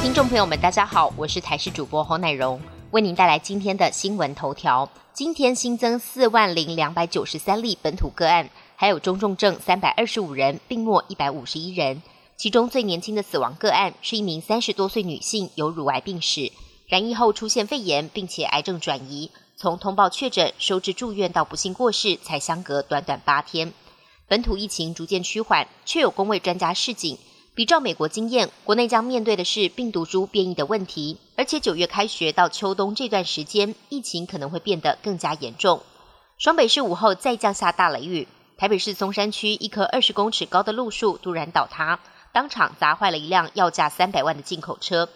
[0.00, 2.60] 听众朋友们，大家好，我是台视主播侯乃荣，
[2.92, 4.88] 为您带来今天的新闻头条。
[5.12, 12.00] 今天新增四万零两百九十三例本土个案，还有中重症三百二十五人，病末一百五十一人。
[12.36, 16.52] 其中最年轻的死亡个案是一名三十多岁女性，有乳癌病史，
[16.86, 23.72] 染疫后出现肺炎，并且癌症转移，从通报确诊、收治住院到不幸过世，才相隔短短八天。
[24.28, 27.18] 本土疫情逐渐趋缓，却有工位专家示警。
[27.58, 35.82] 比照美国经验，国内将面对的是病毒株变异的问题，而且九月开学到秋冬这段时间，疫情可能会变得更加严重。
[36.38, 41.98] 双北市午后再降下大雷雨，台北市松山区一棵二十公尺高的路树突然倒塌，
[42.32, 45.08] 当场砸坏了一辆要价三百万的进口车，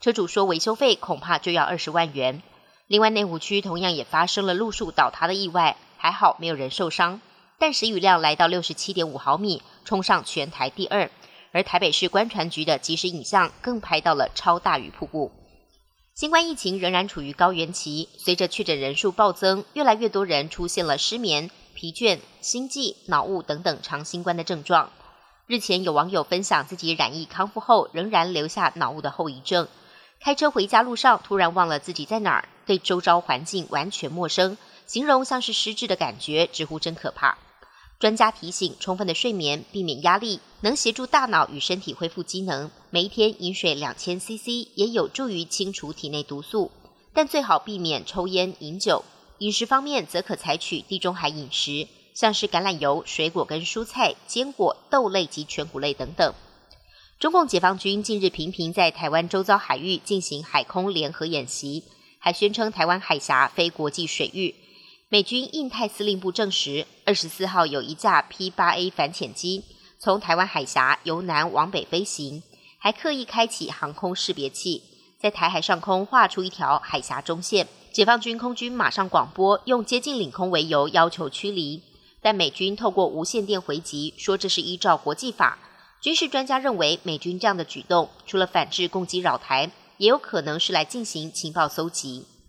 [0.00, 2.42] 车主说维修费恐怕就要二十万元。
[2.86, 7.20] 另外内湖区同样也发生了路树倒塌的意外，还好没有人受伤，
[7.58, 11.10] 但时雨量来到六十七点五毫米，冲上全台第二。
[11.52, 15.32] 而台北市观船局的即时影像更拍到了超大雨瀑布。
[16.14, 24.90] 新冠疫情仍然处于高原期，随着确诊人数暴增，越来越多人出现了失眠、疲倦、心悸、脑雾等等长新冠的症状。
[25.46, 29.66] 日前有网友分享自己染疫康复后仍然留下脑雾的后遗症，
[30.20, 37.38] 开车回家路上突然忘了自己在哪儿，对周遭环境完全陌生，形容像是失智的感觉，直呼真可怕。
[38.00, 42.70] 专家提醒，充分的睡眠，避免压力，能协助大脑与身体恢复机能。
[42.88, 46.70] 每一天饮水两千 CC，也有助于清除体内毒素。
[47.12, 49.04] 但最好避免抽烟、饮酒。
[49.40, 56.32] 饮食方面，则可采取地中海饮食，像是橄榄油、水果跟蔬菜、坚果、豆类及全谷类等等。
[57.18, 61.84] 中共解放军近日频频在台湾周遭海域进行海空联合演习，
[62.18, 64.54] 还宣称台湾海峡非国际水域。
[65.12, 69.64] 美军印太司令部证实，二十四号有一架 P-8A 反潜机
[69.98, 72.44] 从台湾海峡由南往北飞行，
[72.78, 74.84] 还刻意开启航空识别器，
[75.18, 77.66] 在台海上空画出一条海峡中线。
[77.90, 81.82] 解放军空军马上广播，用接近领空为由要求驱离，
[82.22, 85.58] 但美军透过无线电回击说这是依照国际法。
[86.00, 92.26] 军事专家认为，美军这样的举动除了反制攻击扰台，也有可能是来进行情报搜集。《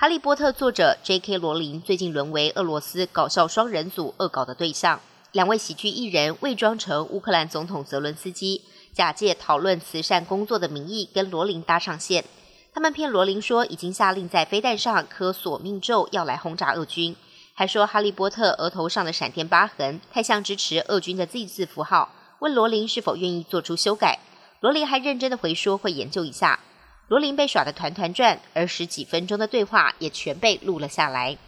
[0.00, 1.38] 哈利波特》作者 J.K.
[1.38, 5.00] 罗琳最近沦为俄罗斯搞笑双人组恶搞的对象。
[5.32, 12.24] 两位喜剧艺人伪装成乌克兰总统泽伦斯基，假借讨论慈善工作的名义跟罗琳搭上线。
[12.72, 17.16] 他们骗罗琳说已经下令在飞弹上刻索命咒，要来轰炸俄军，
[17.52, 24.20] 还说哈利波特额头上的闪电疤痕太像支持俄军的 Z 字符号，问罗琳是否愿意做出修改。
[24.60, 26.60] 罗琳还认真的回说会研究一下。
[27.08, 31.38] 罗琳被耍得团团转，而十几分钟的对话也全被录了下来。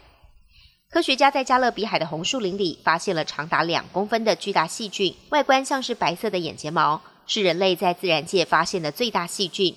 [0.89, 9.75] 科学家在加勒比海的红树林里发现了长达两公分的巨大细菌，外观像是白色的眼睫毛，是人类在自然界发现的最大细菌。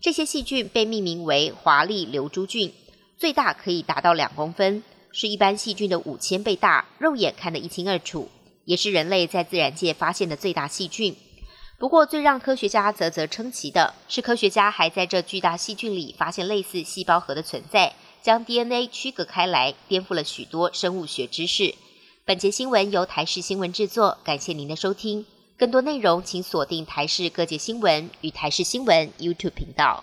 [0.00, 2.72] 这些细菌被命名为华丽流珠菌，
[3.18, 8.30] 最大可以达到两公分，是一般细菌的五千倍大，肉眼看得一清二楚，
[8.64, 11.16] 也是人类在自然界发现的最大细菌。
[11.76, 21.74] 不过，最让科学家啧啧称奇的是，科学家还在这巨大细菌里发现类似细胞核的存在，将 DNA 区隔开来，颠覆了许多生物学知识。
[22.24, 25.26] 本节新闻由台视新闻制作，感谢您的收听。
[25.58, 30.02] 更多内容请锁定台视各界新闻与台视新闻 YouTube 频道。